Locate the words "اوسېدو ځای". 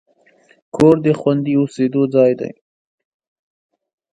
1.61-2.31